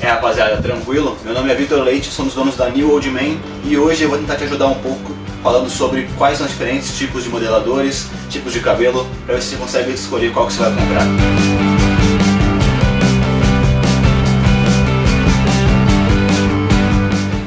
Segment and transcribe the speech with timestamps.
[0.00, 1.16] É rapaziada, tranquilo?
[1.24, 4.18] Meu nome é Vitor Leite, somos donos da New Old Man e hoje eu vou
[4.18, 8.52] tentar te ajudar um pouco falando sobre quais são os diferentes tipos de modeladores, tipos
[8.52, 11.04] de cabelo, para ver se você consegue escolher qual que você vai comprar.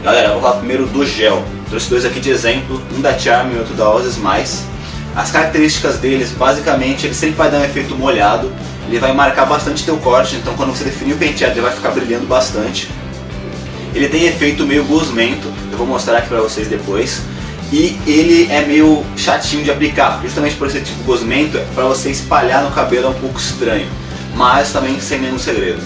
[0.04, 1.44] Galera, vou falar primeiro do gel.
[1.70, 4.66] Trouxe dois aqui de exemplo, um da Charme e outro da Ozzy Mais.
[5.16, 8.52] As características deles, basicamente, ele sempre vai dar um efeito molhado,
[8.90, 11.92] ele vai marcar bastante teu corte, então quando você definir o penteado ele vai ficar
[11.92, 12.90] brilhando bastante.
[13.94, 17.22] Ele tem efeito meio gosmento, eu vou mostrar aqui pra vocês depois.
[17.72, 22.64] E ele é meio chatinho de aplicar, justamente por esse tipo gosmento, para você espalhar
[22.64, 23.88] no cabelo é um pouco estranho,
[24.36, 25.80] mas também sem nenhum segredo.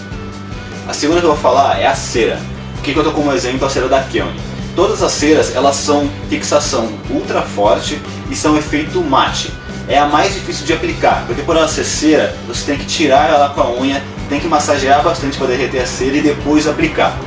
[0.87, 2.39] A segunda que eu vou falar é a cera.
[2.77, 4.39] O que, eu tô como exemplo a cera da Kelly.
[4.77, 9.51] Todas as ceras elas são fixação ultra forte e são efeito mate
[9.87, 13.29] é a mais difícil de aplicar, porque por ela ser cera, você tem que tirar
[13.29, 17.17] ela com a unha, tem que massagear bastante para derreter a cera e depois aplicar.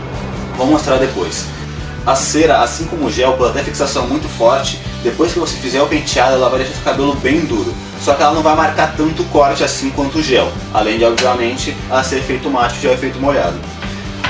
[0.56, 1.44] Vou mostrar depois.
[2.06, 5.82] A cera, assim como o gel, por ter fixação muito forte, depois que você fizer
[5.82, 7.74] o penteado, ela vai deixar seu cabelo bem duro.
[8.00, 11.76] Só que ela não vai marcar tanto corte assim quanto o gel, além de, obviamente,
[11.90, 13.58] ela ser efeito macho e efeito molhado.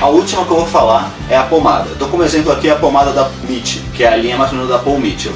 [0.01, 1.91] A última que eu vou falar é a pomada.
[1.91, 4.99] Estou como exemplo aqui a pomada da Mitch, que é a linha masculina da Paul
[4.99, 5.33] Mitchell.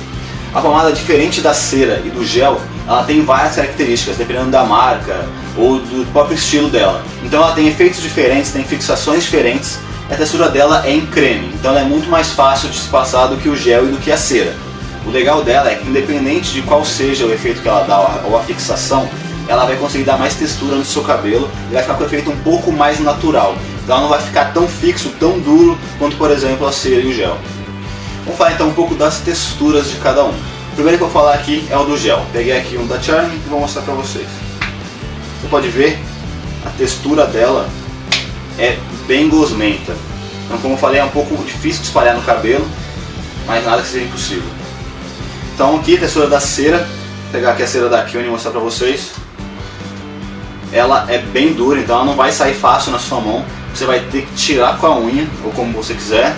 [0.53, 5.25] A pomada, diferente da cera e do gel, ela tem várias características, dependendo da marca
[5.57, 7.01] ou do próprio estilo dela.
[7.23, 9.79] Então ela tem efeitos diferentes, tem fixações diferentes,
[10.09, 13.27] a textura dela é em creme, então ela é muito mais fácil de se passar
[13.27, 14.53] do que o gel e do que a cera.
[15.05, 18.37] O legal dela é que independente de qual seja o efeito que ela dá ou
[18.37, 19.09] a fixação,
[19.47, 22.29] ela vai conseguir dar mais textura no seu cabelo e vai ficar com um efeito
[22.29, 23.55] um pouco mais natural.
[23.83, 27.07] Então ela não vai ficar tão fixo, tão duro quanto por exemplo a cera e
[27.07, 27.37] o gel.
[28.23, 30.29] Vamos falar então um pouco das texturas de cada um.
[30.29, 32.23] O primeiro que eu vou falar aqui é o do gel.
[32.31, 34.27] Peguei aqui um da Charm e vou mostrar pra vocês.
[35.41, 35.99] Você pode ver,
[36.65, 37.67] a textura dela
[38.59, 39.95] é bem gosmenta.
[40.45, 42.67] Então como eu falei, é um pouco difícil de espalhar no cabelo,
[43.47, 44.49] mas nada que seja impossível.
[45.53, 48.51] Então aqui a textura da cera, vou pegar aqui a cera da Kyone e mostrar
[48.51, 49.13] pra vocês.
[50.71, 53.43] Ela é bem dura, então ela não vai sair fácil na sua mão.
[53.73, 56.35] Você vai ter que tirar com a unha, ou como você quiser,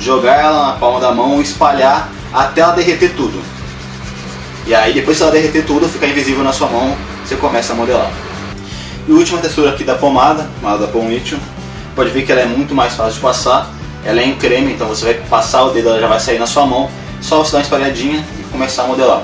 [0.00, 3.40] jogar ela na palma da mão espalhar até ela derreter tudo.
[4.66, 7.76] E aí depois que ela derreter tudo, ficar invisível na sua mão, você começa a
[7.76, 8.10] modelar.
[9.06, 11.38] E a última textura aqui da pomada, pomada da Pommitio,
[11.94, 13.70] pode ver que ela é muito mais fácil de passar.
[14.04, 16.46] Ela é em creme, então você vai passar o dedo, ela já vai sair na
[16.46, 16.88] sua mão.
[17.20, 19.22] Só você dar uma espalhadinha e começar a modelar.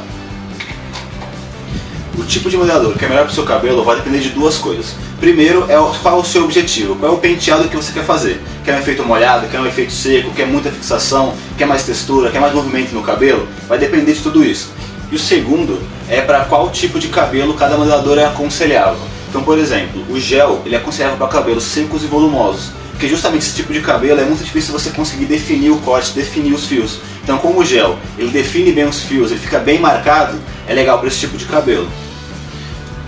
[2.19, 4.56] O tipo de modelador que é melhor para o seu cabelo vai depender de duas
[4.56, 4.94] coisas.
[5.21, 8.41] Primeiro é qual o seu objetivo, qual é o penteado que você quer fazer.
[8.65, 12.41] Quer um efeito molhado, quer um efeito seco, quer muita fixação, quer mais textura, quer
[12.41, 13.47] mais movimento no cabelo?
[13.69, 14.71] Vai depender de tudo isso.
[15.12, 15.78] E o segundo
[16.09, 18.98] é para qual tipo de cabelo cada modelador é aconselhável.
[19.28, 23.43] Então, por exemplo, o gel ele é aconselhável para cabelos secos e volumosos, porque justamente
[23.43, 26.98] esse tipo de cabelo é muito difícil você conseguir definir o corte, definir os fios.
[27.22, 30.98] Então, como o gel ele define bem os fios, ele fica bem marcado, é legal
[30.98, 31.87] para esse tipo de cabelo.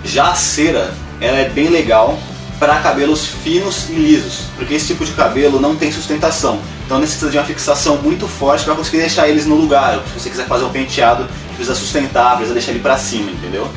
[0.09, 2.19] Já a cera, ela é bem legal
[2.59, 6.61] para cabelos finos e lisos, porque esse tipo de cabelo não tem sustentação.
[6.87, 10.01] Então necessita de uma fixação muito forte para conseguir deixar eles no lugar.
[10.07, 13.69] Se você quiser fazer um penteado, precisa sustentar, precisa deixar ele para cima, entendeu?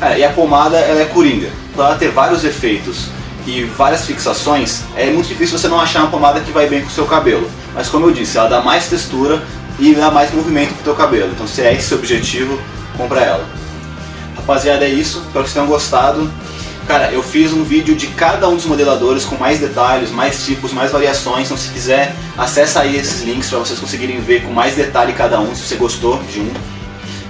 [0.00, 1.50] É, e a pomada ela é coringa.
[1.74, 3.08] Para ela ter vários efeitos
[3.44, 6.86] e várias fixações, é muito difícil você não achar uma pomada que vai bem com
[6.86, 7.50] o seu cabelo.
[7.74, 9.42] Mas como eu disse, ela dá mais textura
[9.80, 11.32] e dá mais movimento pro teu cabelo.
[11.32, 12.56] Então se é esse o objetivo,
[12.96, 13.61] compra ela.
[14.36, 15.18] Rapaziada, é isso.
[15.18, 16.30] Espero que vocês tenham gostado.
[16.86, 20.72] Cara, eu fiz um vídeo de cada um dos modeladores com mais detalhes, mais tipos,
[20.72, 21.46] mais variações.
[21.46, 25.40] Então se quiser, acessa aí esses links para vocês conseguirem ver com mais detalhe cada
[25.40, 26.50] um, se você gostou de um.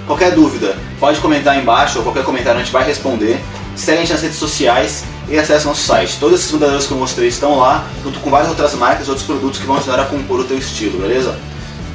[0.07, 3.39] Qualquer dúvida, pode comentar aí embaixo, ou qualquer comentário a gente vai responder.
[3.75, 6.17] Segue a gente nas redes sociais e acesse nosso site.
[6.19, 9.25] Todos esses modeladores que eu mostrei estão lá, junto com várias outras marcas e outros
[9.25, 11.37] produtos que vão ajudar a compor o teu estilo, beleza?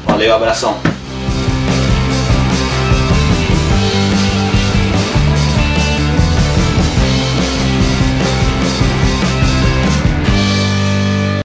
[0.07, 0.79] Valeu, abração!